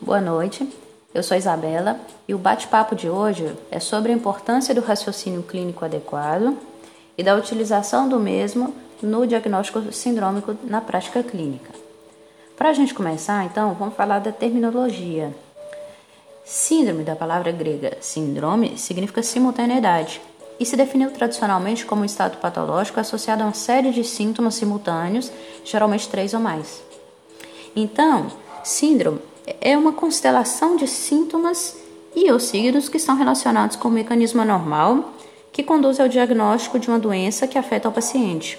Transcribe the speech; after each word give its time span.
Boa 0.00 0.20
noite, 0.20 0.66
eu 1.12 1.24
sou 1.24 1.36
Isabela 1.36 1.98
e 2.28 2.32
o 2.32 2.38
bate-papo 2.38 2.94
de 2.94 3.10
hoje 3.10 3.52
é 3.68 3.80
sobre 3.80 4.12
a 4.12 4.14
importância 4.14 4.72
do 4.72 4.80
raciocínio 4.80 5.42
clínico 5.42 5.84
adequado 5.84 6.56
e 7.16 7.22
da 7.22 7.34
utilização 7.34 8.08
do 8.08 8.18
mesmo 8.20 8.72
no 9.02 9.26
diagnóstico 9.26 9.92
sindrômico 9.92 10.56
na 10.62 10.80
prática 10.80 11.20
clínica. 11.20 11.72
Para 12.56 12.68
a 12.70 12.72
gente 12.72 12.94
começar, 12.94 13.44
então, 13.44 13.74
vamos 13.74 13.96
falar 13.96 14.20
da 14.20 14.30
terminologia. 14.30 15.34
Síndrome, 16.44 17.02
da 17.02 17.16
palavra 17.16 17.50
grega 17.50 17.98
síndrome, 18.00 18.78
significa 18.78 19.20
simultaneidade 19.20 20.20
e 20.60 20.64
se 20.64 20.76
definiu 20.76 21.10
tradicionalmente 21.10 21.84
como 21.84 22.02
um 22.02 22.06
estado 22.06 22.36
patológico 22.38 23.00
associado 23.00 23.42
a 23.42 23.46
uma 23.46 23.54
série 23.54 23.90
de 23.90 24.04
sintomas 24.04 24.54
simultâneos, 24.54 25.32
geralmente 25.64 26.08
três 26.08 26.34
ou 26.34 26.40
mais. 26.40 26.80
Então, 27.74 28.30
síndrome 28.62 29.20
é 29.60 29.76
uma 29.76 29.92
constelação 29.92 30.76
de 30.76 30.86
sintomas 30.86 31.76
e 32.14 32.30
ou 32.30 32.40
signos 32.40 32.88
que 32.88 32.96
estão 32.96 33.16
relacionados 33.16 33.76
com 33.76 33.88
o 33.88 33.92
mecanismo 33.92 34.42
anormal 34.42 35.12
que 35.52 35.62
conduz 35.62 35.98
ao 36.00 36.08
diagnóstico 36.08 36.78
de 36.78 36.88
uma 36.88 36.98
doença 36.98 37.46
que 37.46 37.58
afeta 37.58 37.88
o 37.88 37.92
paciente. 37.92 38.58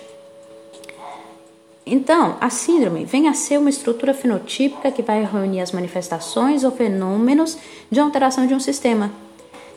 Então, 1.85 2.37
a 2.39 2.49
síndrome 2.49 3.05
vem 3.05 3.27
a 3.27 3.33
ser 3.33 3.57
uma 3.57 3.69
estrutura 3.69 4.13
fenotípica 4.13 4.91
que 4.91 5.01
vai 5.01 5.23
reunir 5.23 5.61
as 5.61 5.71
manifestações 5.71 6.63
ou 6.63 6.71
fenômenos 6.71 7.57
de 7.89 7.99
alteração 7.99 8.45
de 8.45 8.53
um 8.53 8.59
sistema, 8.59 9.11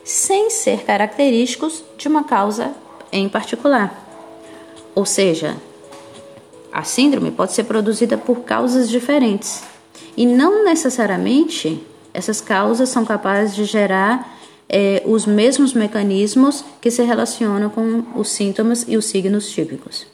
sem 0.03 0.49
ser 0.49 0.83
característicos 0.83 1.83
de 1.97 2.07
uma 2.07 2.23
causa 2.23 2.71
em 3.11 3.27
particular. 3.27 3.99
Ou 4.93 5.05
seja, 5.05 5.57
a 6.71 6.83
síndrome 6.83 7.31
pode 7.31 7.53
ser 7.53 7.63
produzida 7.63 8.17
por 8.17 8.41
causas 8.41 8.89
diferentes 8.89 9.63
e 10.15 10.25
não 10.25 10.63
necessariamente 10.63 11.83
essas 12.13 12.39
causas 12.39 12.89
são 12.89 13.03
capazes 13.03 13.55
de 13.55 13.65
gerar 13.65 14.37
é, 14.69 15.01
os 15.05 15.25
mesmos 15.25 15.73
mecanismos 15.73 16.63
que 16.79 16.91
se 16.91 17.03
relacionam 17.03 17.69
com 17.69 18.03
os 18.15 18.29
sintomas 18.29 18.85
e 18.87 18.95
os 18.95 19.05
signos 19.05 19.49
típicos. 19.49 20.07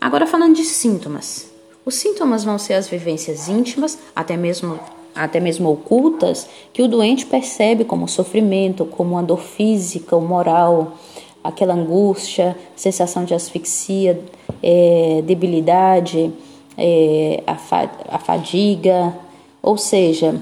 Agora, 0.00 0.26
falando 0.26 0.54
de 0.54 0.64
sintomas. 0.64 1.50
Os 1.86 1.94
sintomas 1.96 2.44
vão 2.44 2.58
ser 2.58 2.74
as 2.74 2.88
vivências 2.88 3.48
íntimas, 3.48 3.98
até 4.14 4.36
mesmo, 4.36 4.78
até 5.14 5.38
mesmo 5.38 5.70
ocultas, 5.70 6.46
que 6.72 6.82
o 6.82 6.88
doente 6.88 7.26
percebe 7.26 7.84
como 7.84 8.08
sofrimento, 8.08 8.86
como 8.86 9.12
uma 9.12 9.22
dor 9.22 9.40
física 9.40 10.16
ou 10.16 10.22
moral, 10.22 10.98
aquela 11.42 11.74
angústia, 11.74 12.56
sensação 12.74 13.24
de 13.24 13.34
asfixia, 13.34 14.18
é, 14.62 15.22
debilidade, 15.26 16.32
é, 16.76 17.42
a, 17.46 17.56
fa 17.56 17.90
a 18.08 18.18
fadiga, 18.18 19.14
ou 19.62 19.76
seja, 19.76 20.40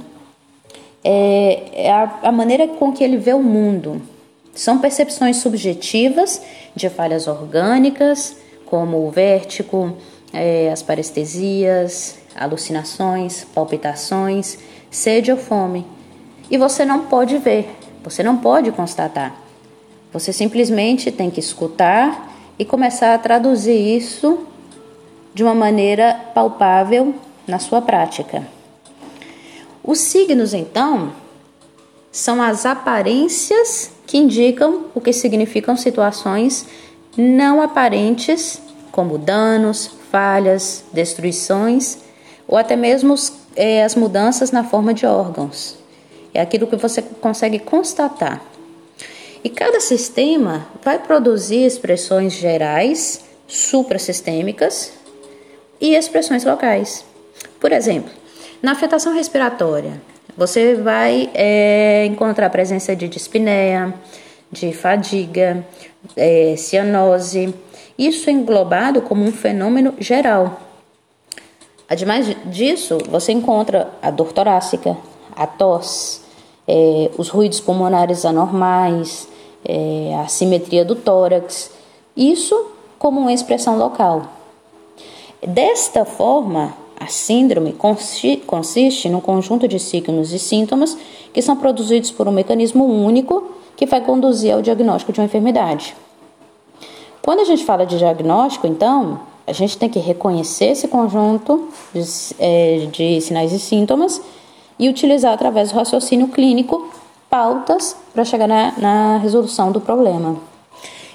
é, 1.05 1.63
é 1.73 1.93
a, 1.93 2.21
a 2.25 2.33
maneira 2.33 2.67
com 2.69 2.93
que 2.93 3.03
ele 3.03 3.17
vê 3.17 3.33
o 3.33 3.43
mundo. 3.43 4.01
São 4.55 4.79
percepções 4.79 5.39
subjetivas 5.39 6.43
de 6.75 6.89
falhas 6.89 7.27
orgânicas, 7.27 8.37
como 8.67 9.07
o 9.07 9.11
vértigo, 9.11 9.97
é, 10.33 10.71
as 10.71 10.83
parestesias, 10.83 12.19
alucinações, 12.35 13.45
palpitações, 13.55 14.59
sede 14.91 15.31
ou 15.31 15.39
fome. 15.39 15.87
E 16.51 16.57
você 16.59 16.85
não 16.85 17.07
pode 17.07 17.39
ver, 17.39 17.69
você 18.03 18.23
não 18.23 18.39
pode 18.39 18.71
constatar. 18.73 19.37
Você 20.13 20.33
simplesmente 20.33 21.11
tem 21.11 21.31
que 21.31 21.41
escutar 21.41 22.31
e 22.59 22.65
começar 22.65 23.15
a 23.15 23.19
traduzir 23.19 23.97
isso 23.97 24.47
de 25.35 25.43
uma 25.43 25.55
maneira 25.55 26.15
palpável 26.35 27.15
na 27.47 27.59
sua 27.59 27.81
prática. 27.81 28.47
Os 29.83 29.99
signos, 29.99 30.55
então, 30.55 31.13
são 32.11 32.43
as 32.43 32.67
aparências 32.67 33.91
que 34.07 34.19
indicam 34.19 34.87
o 34.95 35.01
que 35.01 35.13
significam 35.13 35.77
situações 35.77 36.67
não 37.17 37.61
aparentes, 37.61 38.61
como 38.91 39.19
danos, 39.19 39.91
falhas, 40.11 40.85
destruições 40.93 41.99
ou 42.47 42.57
até 42.59 42.77
mesmo 42.77 43.15
é, 43.57 43.83
as 43.83 43.95
mudanças 43.95 44.51
na 44.51 44.63
forma 44.63 44.93
de 44.93 45.07
órgãos. 45.07 45.77
É 46.35 46.41
aquilo 46.41 46.67
que 46.67 46.77
você 46.77 47.03
consegue 47.03 47.59
constatar. 47.59 48.43
E 49.45 49.49
cada 49.49 49.81
sistema 49.81 50.67
vai 50.83 50.99
produzir 50.99 51.65
expressões 51.65 52.35
gerais, 52.35 53.25
suprassistêmicas 53.49 54.93
e 55.83 55.97
expressões 55.97 56.45
locais. 56.45 57.05
Por 57.61 57.73
exemplo, 57.73 58.13
na 58.63 58.73
afetação 58.73 59.13
respiratória, 59.13 60.01
você 60.37 60.77
vai 60.77 61.29
é, 61.35 62.07
encontrar 62.07 62.47
a 62.47 62.51
presença 62.51 62.95
de 62.95 63.09
dispneia, 63.09 63.93
de 64.51 64.73
fadiga, 64.73 65.67
é, 66.17 66.55
cianose, 66.57 67.53
isso 67.99 68.31
englobado 68.31 69.03
como 69.03 69.25
um 69.25 69.33
fenômeno 69.33 69.93
geral. 69.99 70.61
Ademais 71.89 72.35
disso, 72.47 72.99
você 73.11 73.33
encontra 73.33 73.91
a 74.01 74.11
dor 74.11 74.33
torácica, 74.33 74.97
a 75.35 75.47
tosse, 75.47 76.21
é, 76.67 77.11
os 77.19 77.29
ruídos 77.29 77.61
pulmonares 77.61 78.25
anormais, 78.25 79.29
é, 79.65 80.15
a 80.23 80.29
simetria 80.29 80.85
do 80.85 80.95
tórax, 80.95 81.73
isso 82.17 82.71
como 82.99 83.21
uma 83.21 83.33
expressão 83.33 83.77
local. 83.77 84.42
Desta 85.47 86.05
forma, 86.05 86.73
a 87.01 87.09
síndrome 87.09 87.73
consiste 87.73 89.09
num 89.09 89.21
conjunto 89.21 89.67
de 89.67 89.79
signos 89.81 90.33
e 90.33 90.39
sintomas 90.39 90.97
que 91.33 91.43
são 91.43 91.57
produzidos 91.57 92.13
por 92.13 92.29
um 92.29 92.33
mecanismo 92.33 92.85
único 92.85 93.51
que 93.77 93.85
vai 93.85 94.01
conduzir 94.01 94.55
ao 94.55 94.63
diagnóstico 94.63 95.13
de 95.13 95.19
uma 95.19 95.27
enfermidade. 95.27 95.97
Quando 97.21 97.41
a 97.41 97.45
gente 97.45 97.65
fala 97.65 97.85
de 97.85 97.99
diagnóstico, 97.99 98.69
então, 98.69 99.21
a 99.45 99.53
gente 99.53 99.77
tem 99.77 99.89
que 99.89 99.99
reconhecer 99.99 100.67
esse 100.67 100.87
conjunto 100.87 101.69
de, 101.93 102.03
é, 102.39 102.87
de 102.93 103.21
sinais 103.21 103.53
e 103.53 103.59
sintomas 103.59 104.21
e 104.79 104.89
utilizar 104.89 105.33
através 105.33 105.73
do 105.73 105.77
raciocínio 105.77 106.29
clínico 106.29 106.89
pautas 107.29 107.97
para 108.15 108.25
chegar 108.25 108.47
na, 108.47 108.75
na 108.79 109.17
resolução 109.19 109.73
do 109.73 109.81
problema. 109.81 110.37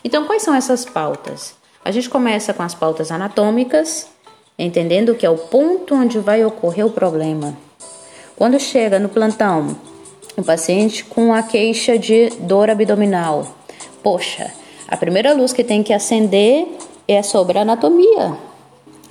Então, 0.04 0.26
quais 0.26 0.42
são 0.42 0.54
essas 0.54 0.84
pautas? 0.84 1.56
A 1.84 1.92
gente 1.92 2.10
começa 2.10 2.54
com 2.54 2.64
as 2.64 2.76
pautas 2.76 3.12
anatômicas, 3.12 4.08
entendendo 4.58 5.16
que 5.16 5.26
é 5.26 5.30
o 5.30 5.38
ponto 5.38 5.94
onde 5.94 6.20
vai 6.20 6.44
ocorrer 6.44 6.86
o 6.86 6.92
problema. 6.92 7.54
Quando 8.36 8.60
chega 8.60 9.00
no 9.00 9.10
plantão, 9.10 9.76
o 10.38 10.44
paciente 10.44 11.04
com 11.04 11.34
a 11.34 11.42
queixa 11.44 11.98
de 11.98 12.30
dor 12.42 12.70
abdominal. 12.70 13.48
Poxa, 14.04 14.52
a 14.88 14.96
primeira 14.96 15.34
luz 15.34 15.52
que 15.52 15.64
tem 15.64 15.84
que 15.84 15.94
acender 15.94 16.68
é 17.08 17.22
sobre 17.24 17.58
a 17.58 17.62
anatomia, 17.62 18.38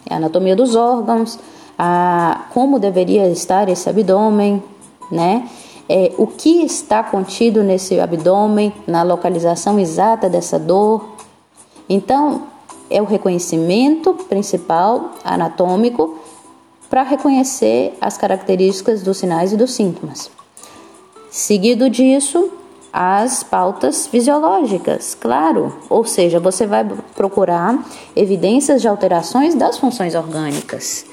é 0.09 0.15
a 0.15 0.17
anatomia 0.17 0.55
dos 0.55 0.75
órgãos, 0.75 1.39
a 1.78 2.47
como 2.53 2.78
deveria 2.78 3.28
estar 3.28 3.69
esse 3.69 3.89
abdômen, 3.89 4.63
né? 5.11 5.49
É, 5.89 6.13
o 6.19 6.27
que 6.27 6.65
está 6.65 7.03
contido 7.03 7.63
nesse 7.63 8.01
abdômen, 8.01 8.73
na 8.87 9.03
localização 9.03 9.78
exata 9.78 10.28
dessa 10.28 10.59
dor. 10.59 11.17
Então, 11.89 12.43
é 12.91 13.01
o 13.01 13.05
reconhecimento 13.05 14.15
principal 14.29 15.13
anatômico 15.25 16.19
para 16.89 17.03
reconhecer 17.03 17.97
as 18.01 18.17
características 18.17 19.03
dos 19.03 19.17
sinais 19.17 19.53
e 19.53 19.57
dos 19.57 19.73
sintomas. 19.75 20.31
Seguido 21.31 21.91
disso, 21.91 22.51
as 22.93 23.43
pautas 23.43 24.07
fisiológicas, 24.07 25.15
claro, 25.15 25.77
ou 25.91 26.05
seja, 26.05 26.41
você 26.41 26.67
vai 26.67 26.83
procurar 27.15 27.85
evidências 28.15 28.81
de 28.81 28.89
alterações 28.89 29.55
das 29.55 29.77
funções 29.77 30.15
orgânicas. 30.15 31.05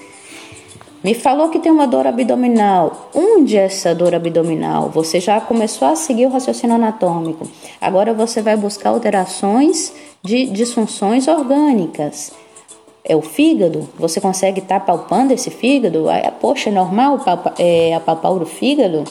Me 1.03 1.13
falou 1.13 1.49
que 1.49 1.59
tem 1.59 1.69
uma 1.69 1.85
dor 1.85 2.07
abdominal. 2.07 3.09
Onde 3.13 3.57
é 3.57 3.65
essa 3.65 3.93
dor 3.93 4.15
abdominal? 4.15 4.89
Você 4.89 5.19
já 5.19 5.41
começou 5.41 5.85
a 5.89 5.97
seguir 5.97 6.27
o 6.27 6.29
raciocínio 6.29 6.77
anatômico. 6.77 7.45
Agora 7.81 8.13
você 8.13 8.41
vai 8.41 8.55
buscar 8.55 8.91
alterações 8.91 9.91
de 10.23 10.45
disfunções 10.45 11.27
orgânicas. 11.27 12.31
É 13.03 13.17
o 13.17 13.21
fígado? 13.21 13.89
Você 13.99 14.21
consegue 14.21 14.61
estar 14.61 14.79
tá 14.79 14.85
palpando 14.85 15.33
esse 15.33 15.49
fígado? 15.49 16.05
Poxa, 16.39 16.69
é 16.69 16.71
normal 16.71 17.19
é, 17.59 17.93
apalpar 17.93 18.31
o 18.31 18.45
fígado? 18.45 19.03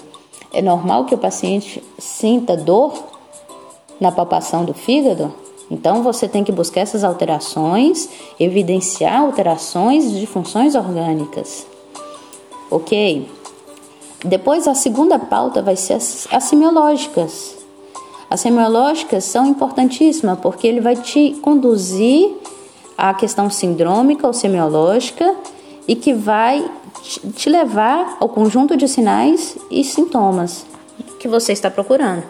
É 0.50 0.62
normal 0.62 1.04
que 1.04 1.14
o 1.14 1.18
paciente 1.18 1.84
sinta 1.98 2.56
dor 2.56 2.94
na 4.00 4.10
palpação 4.10 4.64
do 4.64 4.72
fígado? 4.72 5.30
Então 5.70 6.02
você 6.02 6.26
tem 6.26 6.42
que 6.42 6.52
buscar 6.52 6.80
essas 6.80 7.04
alterações, 7.04 8.08
evidenciar 8.40 9.20
alterações 9.20 10.10
de 10.10 10.26
funções 10.26 10.74
orgânicas. 10.74 11.70
Ok? 12.72 13.28
Depois 14.24 14.66
a 14.66 14.74
segunda 14.74 15.18
pauta 15.18 15.60
vai 15.60 15.76
ser 15.76 15.92
as, 15.92 16.26
as 16.30 16.44
semiológicas. 16.44 17.54
As 18.30 18.40
semiológicas 18.40 19.24
são 19.24 19.46
importantíssimas 19.46 20.38
porque 20.38 20.66
ele 20.66 20.80
vai 20.80 20.96
te 20.96 21.32
conduzir 21.42 22.30
à 22.96 23.12
questão 23.12 23.50
sindrômica 23.50 24.26
ou 24.26 24.32
semiológica 24.32 25.36
e 25.86 25.94
que 25.94 26.14
vai 26.14 26.64
te 27.36 27.50
levar 27.50 28.16
ao 28.18 28.28
conjunto 28.30 28.74
de 28.74 28.88
sinais 28.88 29.58
e 29.70 29.84
sintomas 29.84 30.64
que 31.20 31.28
você 31.28 31.52
está 31.52 31.70
procurando. 31.70 32.22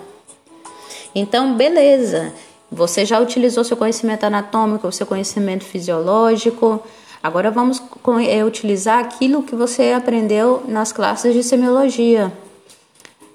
Então, 1.14 1.54
beleza, 1.54 2.32
você 2.70 3.04
já 3.04 3.20
utilizou 3.20 3.62
seu 3.62 3.76
conhecimento 3.76 4.24
anatômico, 4.24 4.90
seu 4.90 5.06
conhecimento 5.06 5.62
fisiológico. 5.62 6.82
Agora 7.22 7.50
vamos 7.50 7.81
é, 8.26 8.44
utilizar 8.44 8.98
aquilo 8.98 9.42
que 9.42 9.54
você 9.54 9.92
aprendeu 9.92 10.62
nas 10.66 10.92
classes 10.92 11.34
de 11.34 11.42
semiologia. 11.42 12.32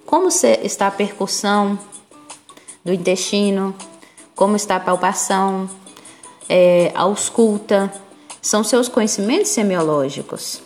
Como 0.06 0.28
está 0.28 0.88
a 0.88 0.92
percussão 0.92 1.78
do 2.84 2.94
intestino, 2.94 3.76
como 4.36 4.56
está 4.56 4.78
a 4.78 4.80
palpação, 4.80 5.70
é, 6.48 6.92
a 6.96 7.02
ausculta, 7.02 7.92
são 8.42 8.64
seus 8.64 8.88
conhecimentos 8.88 9.50
semiológicos. 9.50 10.62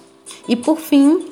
E 0.47 0.55
por 0.55 0.77
fim, 0.77 1.31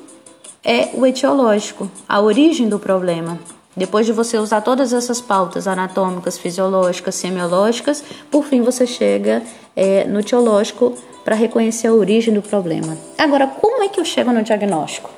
é 0.64 0.90
o 0.94 1.06
etiológico, 1.06 1.90
a 2.08 2.20
origem 2.20 2.68
do 2.68 2.78
problema. 2.78 3.38
Depois 3.76 4.04
de 4.04 4.12
você 4.12 4.36
usar 4.36 4.62
todas 4.62 4.92
essas 4.92 5.20
pautas 5.20 5.68
anatômicas, 5.68 6.36
fisiológicas, 6.36 7.14
semiológicas, 7.14 8.02
por 8.30 8.44
fim 8.44 8.62
você 8.62 8.86
chega 8.86 9.42
é, 9.76 10.04
no 10.04 10.22
teológico 10.24 10.94
para 11.24 11.36
reconhecer 11.36 11.86
a 11.86 11.92
origem 11.92 12.34
do 12.34 12.42
problema. 12.42 12.96
Agora, 13.16 13.46
como 13.46 13.82
é 13.82 13.88
que 13.88 14.00
eu 14.00 14.04
chego 14.04 14.32
no 14.32 14.42
diagnóstico? 14.42 15.10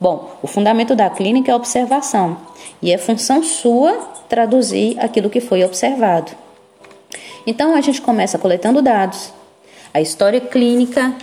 Bom, 0.00 0.38
o 0.42 0.46
fundamento 0.46 0.94
da 0.94 1.08
clínica 1.10 1.50
é 1.50 1.54
a 1.54 1.56
observação 1.56 2.36
e 2.80 2.92
é 2.92 2.98
função 2.98 3.42
sua 3.42 3.94
traduzir 4.28 4.98
aquilo 5.00 5.30
que 5.30 5.40
foi 5.40 5.64
observado. 5.64 6.32
Então 7.46 7.74
a 7.74 7.80
gente 7.80 8.02
começa 8.02 8.38
coletando 8.38 8.82
dados, 8.82 9.32
a 9.92 10.00
história 10.00 10.40
clínica, 10.40 11.14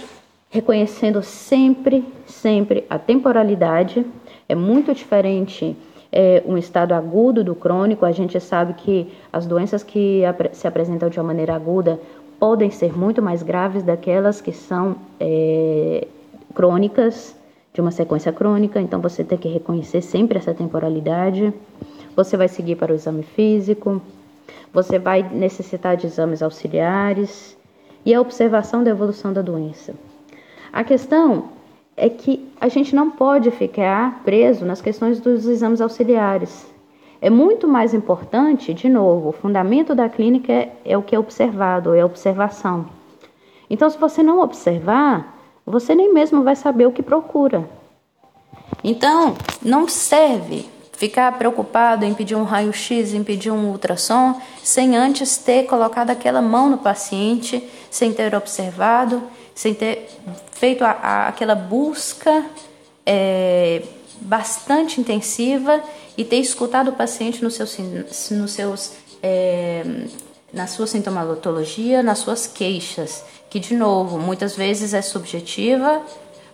reconhecendo 0.50 1.22
sempre, 1.22 2.04
sempre 2.26 2.84
a 2.90 2.98
temporalidade. 2.98 4.06
É 4.50 4.56
muito 4.56 4.94
diferente 4.94 5.78
é, 6.16 6.42
um 6.46 6.58
estado 6.58 6.94
agudo 6.94 7.44
do 7.44 7.54
crônico. 7.54 8.06
A 8.06 8.12
gente 8.14 8.40
sabe 8.40 8.74
que 8.74 9.12
as 9.34 9.46
doenças 9.46 9.84
que 9.84 10.22
se 10.54 10.66
apresentam 10.66 11.10
de 11.10 11.20
uma 11.20 11.26
maneira 11.26 11.54
aguda 11.54 12.00
podem 12.40 12.72
ser 12.72 12.98
muito 12.98 13.22
mais 13.22 13.44
graves 13.44 13.84
daquelas 13.84 14.40
que 14.40 14.54
são 14.54 14.96
é, 15.20 16.08
crônicas, 16.54 17.36
de 17.74 17.82
uma 17.82 17.92
sequência 17.92 18.32
crônica. 18.32 18.80
Então 18.80 19.02
você 19.02 19.26
tem 19.26 19.38
que 19.38 19.50
reconhecer 19.50 20.02
sempre 20.02 20.38
essa 20.38 20.54
temporalidade. 20.54 21.54
Você 22.16 22.38
vai 22.38 22.48
seguir 22.48 22.78
para 22.78 22.94
o 22.94 22.96
exame 22.96 23.24
físico, 23.24 24.02
você 24.74 24.98
vai 24.98 25.22
necessitar 25.22 25.98
de 25.98 26.08
exames 26.08 26.42
auxiliares 26.42 27.58
e 28.06 28.14
a 28.14 28.22
observação 28.22 28.82
da 28.84 28.92
evolução 28.92 29.34
da 29.34 29.42
doença. 29.42 29.94
A 30.72 30.82
questão 30.84 31.50
é 31.98 32.10
que 32.10 32.48
a 32.60 32.68
gente 32.68 32.96
não 32.96 33.10
pode 33.12 33.50
ficar 33.52 34.22
preso 34.24 34.66
nas 34.66 34.82
questões 34.82 35.20
dos 35.20 35.46
exames 35.46 35.82
auxiliares. 35.82 36.66
É 37.22 37.30
muito 37.30 37.68
mais 37.68 37.94
importante, 37.94 38.74
de 38.74 38.90
novo, 38.90 39.30
o 39.30 39.32
fundamento 39.32 39.96
da 39.96 40.10
clínica 40.10 40.52
é, 40.52 40.72
é 40.84 40.98
o 40.98 41.02
que 41.02 41.16
é 41.16 41.20
observado, 41.20 41.94
é 41.94 42.02
a 42.02 42.06
observação. 42.06 42.88
Então, 43.70 43.90
se 43.90 43.98
você 43.98 44.22
não 44.22 44.42
observar, 44.42 45.36
você 45.66 45.96
nem 45.96 46.14
mesmo 46.14 46.44
vai 46.44 46.56
saber 46.56 46.86
o 46.86 46.92
que 46.92 47.02
procura. 47.02 47.68
Então, 48.84 49.36
não 49.64 49.88
serve 49.88 50.66
ficar 50.92 51.32
preocupado 51.38 52.06
em 52.06 52.14
pedir 52.14 52.36
um 52.36 52.44
raio-x, 52.44 53.14
em 53.14 53.24
pedir 53.24 53.52
um 53.52 53.70
ultrassom, 53.70 54.40
sem 54.64 54.96
antes 54.96 55.38
ter 55.38 55.64
colocado 55.64 56.10
aquela 56.10 56.42
mão 56.42 56.70
no 56.70 56.78
paciente, 56.78 57.68
sem 57.90 58.14
ter 58.14 58.36
observado, 58.36 59.24
sem 59.56 59.74
ter 59.74 60.08
feito 60.52 60.84
a, 60.84 60.92
a, 60.92 61.28
aquela 61.30 61.56
busca 61.56 62.46
é, 63.06 63.82
bastante 64.22 65.02
intensiva 65.02 65.82
e 66.18 66.24
ter 66.24 66.38
escutado 66.38 66.90
o 66.90 66.94
paciente 66.94 67.44
nos 67.44 67.56
seus, 67.56 67.78
nos 68.32 68.52
seus, 68.52 68.94
é, 69.24 69.84
na 70.54 70.68
sua 70.68 70.86
sintomatologia, 70.86 72.04
nas 72.04 72.20
suas 72.20 72.46
queixas, 72.46 73.24
que 73.50 73.60
de 73.60 73.74
novo 73.74 74.20
muitas 74.20 74.56
vezes 74.56 74.94
é 74.94 75.02
subjetiva, 75.02 76.02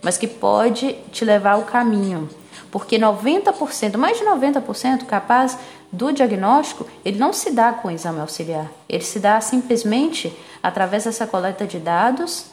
mas 0.02 0.18
que 0.18 0.28
pode 0.28 0.94
te 1.12 1.26
levar 1.26 1.54
ao 1.54 1.64
caminho 1.64 2.30
porque 2.72 2.98
90%, 2.98 3.98
mais 3.98 4.18
de 4.18 4.24
90% 4.24 5.06
capaz 5.06 5.58
do 5.92 6.12
diagnóstico, 6.14 6.88
ele 7.04 7.20
não 7.20 7.34
se 7.34 7.52
dá 7.52 7.74
com 7.74 7.90
o 7.90 7.92
exame 7.92 8.22
auxiliar. 8.22 8.72
Ele 8.88 9.04
se 9.04 9.20
dá 9.20 9.40
simplesmente 9.42 10.34
através 10.64 11.04
dessa 11.04 11.28
coleta 11.28 11.68
de 11.68 11.78
dados 11.78 12.46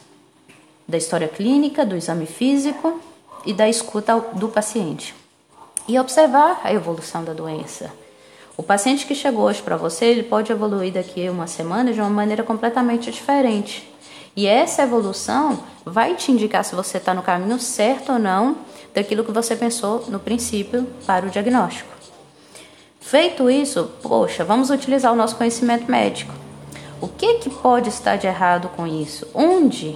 da 0.89 0.97
história 0.97 1.27
clínica, 1.27 1.85
do 1.85 1.95
exame 1.95 2.25
físico 2.25 2.99
e 3.45 3.53
da 3.53 3.69
escuta 3.69 4.19
do 4.33 4.49
paciente. 4.49 5.13
E 5.87 5.99
observar 5.99 6.61
a 6.63 6.73
evolução 6.73 7.23
da 7.23 7.31
doença. 7.31 7.93
O 8.57 8.63
paciente 8.63 9.05
que 9.05 9.13
chegou 9.13 9.45
hoje 9.45 9.61
para 9.61 9.77
você, 9.77 10.05
ele 10.05 10.23
pode 10.23 10.51
evoluir 10.51 10.91
daqui 10.91 11.27
a 11.27 11.31
uma 11.31 11.45
semana 11.45 11.93
de 11.93 12.01
uma 12.01 12.09
maneira 12.09 12.41
completamente 12.41 13.11
diferente. 13.11 13.87
E 14.35 14.47
essa 14.47 14.81
evolução 14.81 15.63
vai 15.85 16.15
te 16.15 16.31
indicar 16.31 16.65
se 16.65 16.75
você 16.75 16.97
está 16.97 17.13
no 17.13 17.21
caminho 17.21 17.59
certo 17.59 18.13
ou 18.13 18.19
não 18.19 18.57
daquilo 18.93 19.23
que 19.23 19.31
você 19.31 19.55
pensou 19.55 20.05
no 20.07 20.19
princípio 20.19 20.87
para 21.05 21.27
o 21.27 21.29
diagnóstico. 21.29 21.89
Feito 22.99 23.49
isso, 23.49 23.91
poxa, 24.01 24.43
vamos 24.43 24.69
utilizar 24.69 25.13
o 25.13 25.15
nosso 25.15 25.35
conhecimento 25.35 25.89
médico. 25.89 26.33
O 26.99 27.07
que, 27.07 27.35
que 27.35 27.49
pode 27.49 27.89
estar 27.89 28.17
de 28.17 28.27
errado 28.27 28.69
com 28.75 28.85
isso? 28.85 29.27
Onde? 29.33 29.95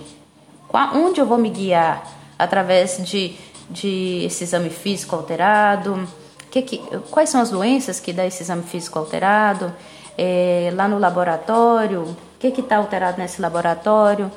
Onde 0.73 1.21
eu 1.21 1.25
vou 1.25 1.37
me 1.37 1.49
guiar? 1.49 2.03
Através 2.37 2.97
de, 3.05 3.35
de 3.69 4.23
esse 4.25 4.43
exame 4.43 4.69
físico 4.69 5.15
alterado? 5.15 6.07
Que 6.49 6.61
que, 6.63 6.77
quais 7.11 7.29
são 7.29 7.39
as 7.39 7.51
doenças 7.51 7.99
que 7.99 8.11
dá 8.11 8.25
esse 8.25 8.41
exame 8.41 8.63
físico 8.63 8.97
alterado? 8.97 9.73
É, 10.17 10.71
lá 10.75 10.87
no 10.87 10.97
laboratório, 10.97 12.01
o 12.01 12.17
que 12.39 12.47
está 12.47 12.77
alterado 12.77 13.19
nesse 13.19 13.41
laboratório? 13.41 14.31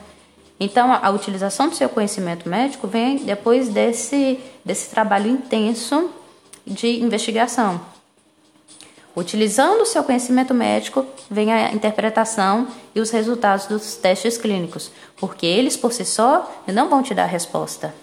Então, 0.58 0.92
a, 0.92 1.06
a, 1.06 1.10
utilização 1.10 1.68
do 1.68 1.74
seu 1.74 1.88
conhecimento 1.88 2.48
médico 2.48 2.86
vem 2.86 3.18
depois 3.18 3.68
desse, 3.68 4.38
desse 4.64 4.90
trabalho 4.90 5.30
intenso 5.30 6.10
de 6.66 7.00
investigação. 7.02 7.80
Utilizando 9.16 9.80
o 9.80 9.86
seu 9.86 10.04
conhecimento 10.04 10.52
médico, 10.52 11.06
vem 11.30 11.50
a 11.50 11.72
interpretação 11.72 12.68
e 12.94 13.00
os 13.00 13.10
resultados 13.10 13.64
dos 13.64 13.94
testes 13.96 14.36
clínicos, 14.36 14.92
porque 15.16 15.46
eles 15.46 15.74
por 15.74 15.90
si 15.90 16.04
só 16.04 16.62
não 16.66 16.90
vão 16.90 17.02
te 17.02 17.14
dar 17.14 17.24
resposta. 17.24 17.94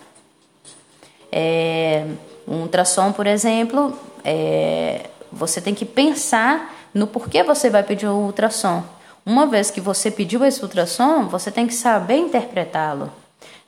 É, 1.31 2.07
um 2.47 2.61
ultrassom, 2.61 3.11
por 3.11 3.27
exemplo, 3.27 3.95
é, 4.25 5.07
você 5.31 5.61
tem 5.61 5.75
que 5.75 5.85
pensar 5.85 6.73
no 6.91 7.05
porquê 7.05 7.43
você 7.43 7.69
vai 7.69 7.83
pedir 7.83 8.07
um 8.07 8.25
ultrassom. 8.25 8.83
Uma 9.23 9.45
vez 9.45 9.69
que 9.69 9.79
você 9.79 10.09
pediu 10.09 10.43
esse 10.43 10.63
ultrassom, 10.63 11.27
você 11.27 11.51
tem 11.51 11.67
que 11.67 11.75
saber 11.75 12.17
interpretá-lo. 12.17 13.11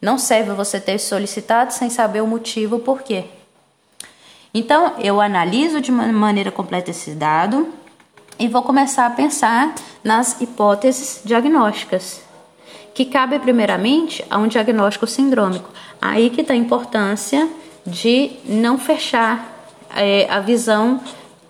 Não 0.02 0.18
serve 0.18 0.52
você 0.54 0.80
ter 0.80 0.98
solicitado 0.98 1.74
sem 1.74 1.92
saber 1.92 2.22
o 2.22 2.28
motivo, 2.28 2.78
o 2.78 2.80
porquê. 2.80 3.26
Então, 4.58 4.94
eu 5.00 5.20
analiso 5.20 5.82
de 5.82 5.92
maneira 5.92 6.50
completa 6.50 6.90
esse 6.90 7.12
dado 7.12 7.68
e 8.40 8.48
vou 8.48 8.62
começar 8.62 9.06
a 9.06 9.10
pensar 9.10 9.76
nas 10.02 10.40
hipóteses 10.40 11.20
diagnósticas, 11.26 12.22
que 12.94 13.04
cabe 13.04 13.38
primeiramente 13.38 14.24
a 14.30 14.38
um 14.38 14.48
diagnóstico 14.48 15.06
sindrômico. 15.06 15.70
Aí 16.02 16.30
que 16.30 16.40
está 16.40 16.54
a 16.54 16.58
importância 16.58 17.50
de 17.86 18.32
não 18.46 18.78
fechar 18.78 19.76
é, 19.94 20.26
a 20.30 20.40
visão 20.40 21.02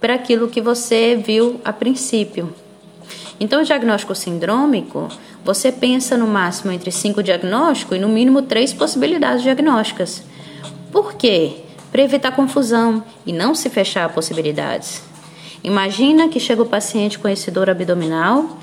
para 0.02 0.16
aquilo 0.16 0.48
que 0.48 0.60
você 0.60 1.16
viu 1.16 1.62
a 1.64 1.72
princípio. 1.72 2.56
Então, 3.40 3.62
o 3.62 3.66
diagnóstico 3.66 4.16
sindrômico, 4.16 5.10
você 5.44 5.72
pensa 5.72 6.18
no 6.18 6.26
máximo 6.26 6.72
entre 6.72 6.90
cinco 6.90 7.22
diagnósticos 7.22 7.98
e 7.98 8.02
no 8.02 8.10
mínimo 8.10 8.42
três 8.42 8.74
possibilidades 8.74 9.44
diagnósticas. 9.44 10.24
Por 10.92 11.14
quê? 11.14 11.65
Para 11.96 12.04
evitar 12.04 12.36
confusão 12.36 13.02
e 13.26 13.32
não 13.32 13.56
se 13.56 13.70
fechar 13.70 14.04
a 14.04 14.10
possibilidades. 14.10 15.02
Imagina 15.64 16.28
que 16.28 16.42
chega 16.42 16.62
o 16.62 16.66
paciente 16.66 17.18
com 17.18 17.26
esse 17.26 17.50
dor 17.50 17.70
abdominal 17.70 18.58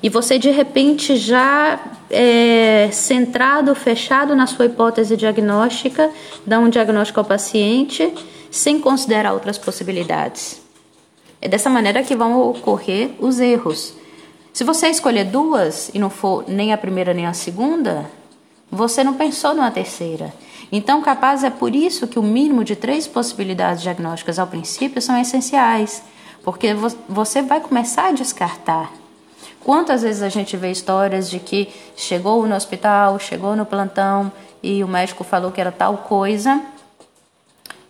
e 0.00 0.08
você 0.08 0.38
de 0.38 0.52
repente 0.52 1.16
já 1.16 1.80
é, 2.08 2.88
centrado, 2.92 3.74
fechado 3.74 4.36
na 4.36 4.46
sua 4.46 4.66
hipótese 4.66 5.16
diagnóstica, 5.16 6.12
dá 6.46 6.60
um 6.60 6.68
diagnóstico 6.68 7.18
ao 7.18 7.26
paciente 7.26 8.14
sem 8.52 8.78
considerar 8.78 9.32
outras 9.32 9.58
possibilidades. 9.58 10.62
É 11.42 11.48
dessa 11.48 11.68
maneira 11.68 12.04
que 12.04 12.14
vão 12.14 12.40
ocorrer 12.50 13.10
os 13.18 13.40
erros. 13.40 13.94
Se 14.52 14.62
você 14.62 14.86
escolher 14.86 15.24
duas 15.24 15.90
e 15.92 15.98
não 15.98 16.08
for 16.08 16.44
nem 16.46 16.72
a 16.72 16.78
primeira 16.78 17.12
nem 17.12 17.26
a 17.26 17.32
segunda, 17.32 18.08
você 18.70 19.02
não 19.02 19.14
pensou 19.14 19.56
numa 19.56 19.72
terceira. 19.72 20.32
Então, 20.70 21.00
capaz 21.00 21.44
é 21.44 21.50
por 21.50 21.74
isso 21.74 22.06
que 22.06 22.18
o 22.18 22.22
mínimo 22.22 22.64
de 22.64 22.74
três 22.74 23.06
possibilidades 23.06 23.82
diagnósticas 23.82 24.38
ao 24.38 24.46
princípio 24.46 25.00
são 25.00 25.18
essenciais, 25.18 26.02
porque 26.42 26.74
você 27.08 27.42
vai 27.42 27.60
começar 27.60 28.08
a 28.08 28.12
descartar. 28.12 28.92
Quantas 29.60 30.02
vezes 30.02 30.22
a 30.22 30.28
gente 30.28 30.56
vê 30.56 30.70
histórias 30.70 31.28
de 31.28 31.40
que 31.40 31.68
chegou 31.96 32.46
no 32.46 32.54
hospital, 32.54 33.18
chegou 33.18 33.56
no 33.56 33.66
plantão 33.66 34.30
e 34.62 34.82
o 34.84 34.88
médico 34.88 35.24
falou 35.24 35.50
que 35.50 35.60
era 35.60 35.72
tal 35.72 35.98
coisa 35.98 36.62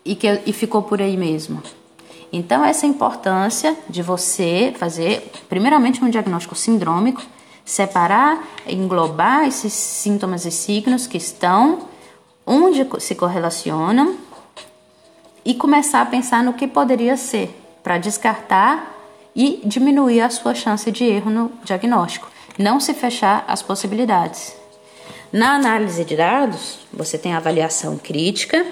e, 0.05 0.15
que, 0.15 0.41
e 0.47 0.53
ficou 0.53 0.83
por 0.83 1.03
aí 1.03 1.17
mesmo. 1.17 1.63
Então, 2.33 2.65
essa 2.65 2.87
importância 2.87 3.77
de 3.89 4.03
você 4.03 4.75
fazer, 4.79 5.31
primeiramente, 5.49 6.03
um 6.03 6.11
diagnóstico 6.11 6.55
sindrômico, 6.55 7.23
separar, 7.65 8.43
englobar 8.67 9.47
esses 9.47 9.73
sintomas 9.73 10.45
e 10.45 10.51
signos 10.51 11.07
que 11.07 11.17
estão, 11.17 11.81
onde 12.47 12.87
se 13.01 13.15
correlacionam 13.15 14.17
e 15.45 15.55
começar 15.55 16.01
a 16.03 16.07
pensar 16.07 16.45
no 16.45 16.55
que 16.55 16.67
poderia 16.67 17.17
ser, 17.17 17.55
para 17.83 17.99
descartar 17.99 18.95
e 19.35 19.61
diminuir 19.65 20.21
a 20.21 20.31
sua 20.31 20.55
chance 20.55 20.91
de 20.91 21.05
erro 21.05 21.31
no 21.31 21.53
diagnóstico. 21.65 22.31
Não 22.59 22.81
se 22.81 22.95
fechar 22.95 23.45
as 23.47 23.63
possibilidades. 23.63 24.55
Na 25.33 25.55
análise 25.55 26.05
de 26.05 26.17
dados, 26.17 26.79
você 26.93 27.19
tem 27.19 27.35
a 27.35 27.37
avaliação 27.37 27.99
crítica, 27.99 28.65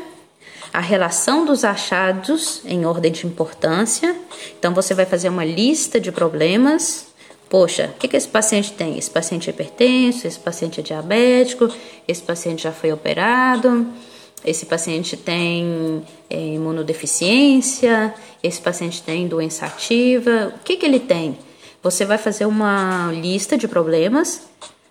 a 0.72 0.80
relação 0.80 1.44
dos 1.44 1.64
achados 1.64 2.62
em 2.64 2.86
ordem 2.86 3.12
de 3.12 3.26
importância. 3.26 4.16
Então, 4.58 4.72
você 4.72 4.94
vai 4.94 5.04
fazer 5.04 5.28
uma 5.28 5.44
lista 5.44 6.00
de 6.00 6.10
problemas. 6.10 7.13
Poxa, 7.48 7.92
o 7.94 7.98
que, 7.98 8.08
que 8.08 8.16
esse 8.16 8.28
paciente 8.28 8.72
tem? 8.72 8.98
Esse 8.98 9.10
paciente 9.10 9.48
é 9.48 9.52
hipertenso, 9.52 10.26
esse 10.26 10.38
paciente 10.38 10.80
é 10.80 10.82
diabético, 10.82 11.68
esse 12.08 12.22
paciente 12.22 12.62
já 12.62 12.72
foi 12.72 12.92
operado, 12.92 13.86
esse 14.44 14.66
paciente 14.66 15.16
tem 15.16 16.02
é, 16.28 16.38
imunodeficiência, 16.38 18.14
esse 18.42 18.60
paciente 18.60 19.02
tem 19.02 19.26
doença 19.26 19.66
ativa. 19.66 20.52
O 20.56 20.64
que, 20.64 20.76
que 20.76 20.84
ele 20.84 21.00
tem? 21.00 21.38
Você 21.82 22.04
vai 22.04 22.18
fazer 22.18 22.46
uma 22.46 23.12
lista 23.12 23.56
de 23.56 23.68
problemas, 23.68 24.42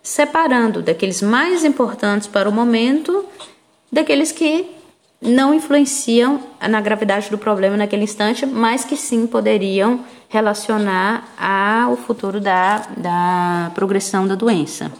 separando 0.01 0.81
daqueles 0.81 1.21
mais 1.21 1.63
importantes 1.63 2.27
para 2.27 2.47
o 2.47 2.51
momento, 2.51 3.25
daqueles 3.91 4.31
que 4.31 4.65
não 5.21 5.53
influenciam 5.53 6.43
na 6.61 6.81
gravidade 6.81 7.29
do 7.29 7.37
problema 7.37 7.77
naquele 7.77 8.03
instante, 8.03 8.45
mas 8.45 8.83
que 8.83 8.97
sim 8.97 9.25
poderiam 9.25 10.03
relacionar 10.33 11.29
ao 11.37 11.95
futuro 11.95 12.41
da, 12.41 12.79
da 12.97 13.71
progressão 13.75 14.27
da 14.27 14.33
doença. 14.33 14.91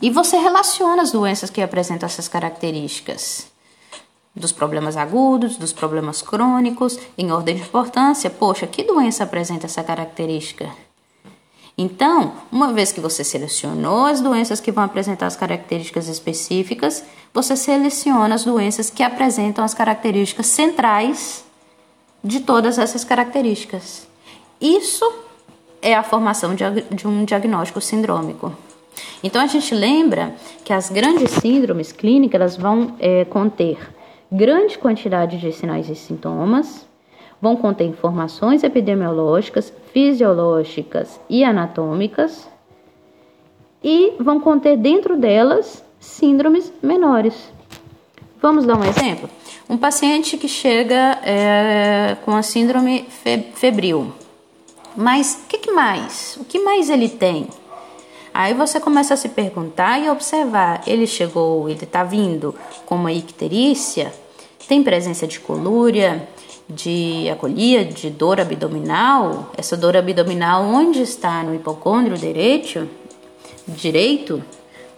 E 0.00 0.08
você 0.08 0.38
relaciona 0.38 1.02
as 1.02 1.12
doenças 1.12 1.50
que 1.50 1.60
apresentam 1.60 2.06
essas 2.06 2.26
características. 2.26 3.46
Dos 4.34 4.50
problemas 4.50 4.96
agudos, 4.96 5.58
dos 5.58 5.74
problemas 5.74 6.22
crônicos, 6.22 6.98
em 7.18 7.30
ordem 7.30 7.56
de 7.56 7.62
importância. 7.62 8.30
Poxa, 8.30 8.66
que 8.66 8.82
doença 8.82 9.24
apresenta 9.24 9.66
essa 9.66 9.84
característica? 9.84 10.70
Então, 11.76 12.32
uma 12.50 12.72
vez 12.72 12.92
que 12.92 13.00
você 13.00 13.22
selecionou 13.22 14.06
as 14.06 14.22
doenças 14.22 14.58
que 14.58 14.72
vão 14.72 14.84
apresentar 14.84 15.26
as 15.26 15.36
características 15.36 16.08
específicas, 16.08 17.04
você 17.32 17.56
seleciona 17.56 18.34
as 18.34 18.44
doenças 18.44 18.88
que 18.88 19.02
apresentam 19.02 19.62
as 19.62 19.74
características 19.74 20.46
centrais 20.46 21.44
de 22.22 22.40
todas 22.40 22.78
essas 22.78 23.04
características. 23.04 24.13
Isso 24.64 25.12
é 25.82 25.94
a 25.94 26.02
formação 26.02 26.54
de 26.54 27.06
um 27.06 27.26
diagnóstico 27.26 27.82
sindrômico. 27.82 28.50
Então 29.22 29.42
a 29.42 29.46
gente 29.46 29.74
lembra 29.74 30.34
que 30.64 30.72
as 30.72 30.88
grandes 30.88 31.32
síndromes 31.32 31.92
clínicas 31.92 32.40
elas 32.40 32.56
vão 32.56 32.96
é, 32.98 33.26
conter 33.26 33.76
grande 34.32 34.78
quantidade 34.78 35.36
de 35.36 35.52
sinais 35.52 35.90
e 35.90 35.94
sintomas, 35.94 36.86
vão 37.42 37.56
conter 37.56 37.84
informações 37.84 38.64
epidemiológicas, 38.64 39.70
fisiológicas 39.92 41.20
e 41.28 41.44
anatômicas 41.44 42.48
e 43.82 44.14
vão 44.18 44.40
conter 44.40 44.78
dentro 44.78 45.14
delas 45.14 45.84
síndromes 46.00 46.72
menores. 46.82 47.52
Vamos 48.40 48.64
dar 48.64 48.78
um 48.78 48.84
exemplo? 48.84 49.28
Um 49.68 49.76
paciente 49.76 50.38
que 50.38 50.48
chega 50.48 51.18
é, 51.22 52.16
com 52.24 52.34
a 52.34 52.42
síndrome 52.42 53.06
febril. 53.52 54.23
Mas 54.96 55.40
o 55.44 55.48
que, 55.48 55.58
que 55.58 55.72
mais? 55.72 56.36
O 56.40 56.44
que 56.44 56.58
mais 56.58 56.88
ele 56.88 57.08
tem? 57.08 57.48
Aí 58.32 58.52
você 58.52 58.80
começa 58.80 59.14
a 59.14 59.16
se 59.16 59.28
perguntar 59.28 60.00
e 60.00 60.10
observar. 60.10 60.82
Ele 60.86 61.06
chegou, 61.06 61.68
ele 61.68 61.84
está 61.84 62.02
vindo 62.02 62.54
com 62.84 62.96
uma 62.96 63.12
icterícia, 63.12 64.12
tem 64.66 64.82
presença 64.82 65.26
de 65.26 65.38
colúria, 65.38 66.28
de 66.68 67.28
agonia, 67.28 67.84
de 67.84 68.10
dor 68.10 68.40
abdominal, 68.40 69.50
essa 69.56 69.76
dor 69.76 69.96
abdominal 69.96 70.64
onde 70.64 71.02
está 71.02 71.42
no 71.42 71.54
hipocôndrio 71.54 72.16
direito? 72.16 72.88
Direito? 73.68 74.42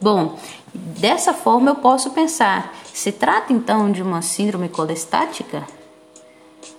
Bom, 0.01 0.39
dessa 0.73 1.35
forma 1.35 1.71
eu 1.71 1.75
posso 1.77 2.11
pensar, 2.11 2.75
se 2.93 3.13
trata 3.13 3.53
então 3.53 3.91
de 3.91 4.03
uma 4.03 4.23
síndrome 4.23 4.69
colestática? 4.69 5.67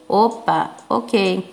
Opa, 0.08 0.72
ok. 0.90 1.44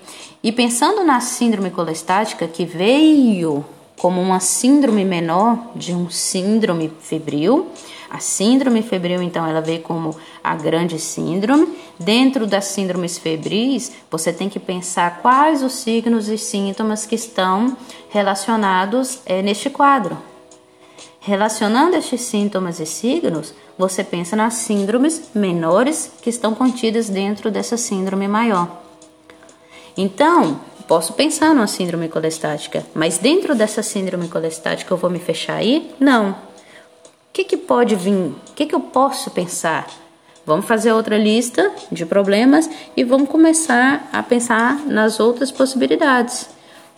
E 0.45 0.53
pensando 0.53 1.03
na 1.03 1.21
síndrome 1.21 1.71
colestática 1.71 2.47
que 2.47 2.67
veio 2.67 3.65
como 3.99 4.21
uma 4.21 4.41
síndrome 4.41 5.03
menor 5.03 5.71
de 5.75 5.95
um 5.95 6.11
síndrome 6.11 6.93
febril, 7.01 7.69
a 8.11 8.19
síndrome 8.19 8.83
febril, 8.83 9.23
então, 9.23 9.47
ela 9.47 9.63
veio 9.63 9.81
como 9.81 10.15
a 10.43 10.55
grande 10.55 10.99
síndrome. 10.99 11.75
Dentro 11.99 12.47
das 12.47 12.67
síndromes 12.67 13.17
febris, 13.17 13.93
você 14.11 14.35
tem 14.35 14.51
que 14.51 14.61
pensar 14.61 15.23
quais 15.23 15.63
os 15.63 15.73
signos 15.73 16.29
e 16.29 16.37
sintomas 16.37 17.07
que 17.07 17.15
estão 17.15 17.75
relacionados 18.11 19.21
é, 19.25 19.41
neste 19.41 19.71
quadro. 19.71 20.19
Relacionando 21.21 21.97
estes 21.97 22.21
sintomas 22.21 22.81
e 22.81 22.85
signos, 22.85 23.55
você 23.79 24.05
pensa 24.05 24.37
nas 24.37 24.55
síndromes 24.55 25.31
menores 25.35 26.13
que 26.21 26.29
estão 26.29 26.55
contidas 26.55 27.09
dentro 27.09 27.51
dessa 27.51 27.79
síndrome 27.79 28.29
maior. 28.29 28.84
Então, 29.97 30.61
posso 30.89 31.13
pensar 31.13 31.55
numa 31.55 31.67
síndrome 31.67 32.09
colestática, 32.09 32.85
mas 32.95 33.19
dentro 33.19 33.55
dessa 33.55 33.83
síndrome 33.83 34.29
colestática 34.29 34.93
eu 34.93 34.99
vou 34.99 35.11
me 35.11 35.19
fechar 35.19 35.57
aí? 35.57 35.91
Não 36.01 36.55
que, 37.35 37.43
que 37.43 37.57
pode 37.57 37.97
vir? 37.97 38.15
O 38.15 38.53
que, 38.55 38.65
que 38.65 38.75
eu 38.75 38.81
posso 38.81 39.29
pensar? 39.33 39.89
Vamos 40.47 40.67
fazer 40.67 40.93
outra 40.93 41.19
lista 41.19 41.73
de 41.91 42.07
problemas 42.07 42.71
e 42.97 43.03
vamos 43.03 43.29
começar 43.29 44.09
a 44.13 44.23
pensar 44.23 44.87
nas 44.87 45.19
outras 45.19 45.51
possibilidades. 45.51 46.49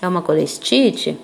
É 0.01 0.07
uma 0.07 0.21
colestite? 0.21 1.19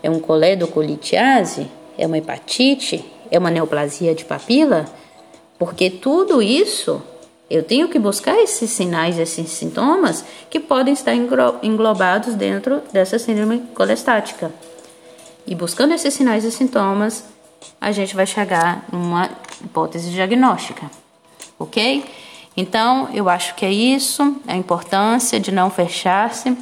É 0.00 0.08
um 0.08 0.20
coledocolitiase? 0.20 1.66
É 1.98 2.06
uma 2.06 2.18
hepatite? 2.18 3.04
É 3.32 3.38
uma 3.38 3.50
neoplasia 3.50 4.14
de 4.14 4.24
papila? 4.24 4.84
Porque 5.58 5.90
tudo 5.90 6.40
isso 6.40 7.02
eu 7.52 7.62
tenho 7.62 7.86
que 7.86 7.98
buscar 7.98 8.38
esses 8.38 8.70
sinais, 8.70 9.18
esses 9.18 9.50
sintomas 9.50 10.24
que 10.48 10.58
podem 10.58 10.94
estar 10.94 11.12
englobados 11.62 12.34
dentro 12.34 12.80
dessa 12.90 13.18
síndrome 13.18 13.60
colestática. 13.74 14.50
E 15.46 15.54
buscando 15.54 15.92
esses 15.92 16.14
sinais 16.14 16.44
e 16.44 16.50
sintomas, 16.50 17.24
a 17.78 17.92
gente 17.92 18.16
vai 18.16 18.24
chegar 18.24 18.86
numa 18.90 19.28
hipótese 19.62 20.10
diagnóstica, 20.10 20.90
ok? 21.58 22.02
Então, 22.56 23.10
eu 23.12 23.28
acho 23.28 23.54
que 23.54 23.66
é 23.66 23.72
isso, 23.72 24.34
a 24.48 24.56
importância 24.56 25.38
de 25.38 25.52
não 25.52 25.68
fechar-se 25.68 26.56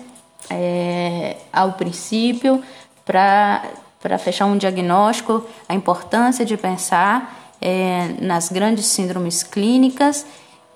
é, 0.51 1.37
ao 1.53 1.75
princípio 1.75 2.61
para 3.07 4.19
fechar 4.19 4.47
um 4.47 4.57
diagnóstico, 4.57 5.47
a 5.69 5.75
importância 5.75 6.45
de 6.45 6.57
pensar 6.57 7.55
é, 7.61 8.09
nas 8.21 8.49
grandes 8.49 8.87
síndromes 8.87 9.45
clínicas 9.45 10.27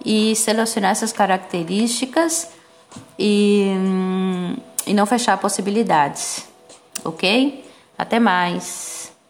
e 0.04 0.34
selecionar 0.36 0.92
essas 0.92 1.12
características 1.12 2.48
e, 3.18 3.66
hum, 3.76 4.56
e 4.86 4.94
não 4.94 5.04
fechar 5.06 5.36
possibilidades, 5.38 6.46
ok? 7.04 7.64
Até 7.98 8.18
mais! 8.18 9.03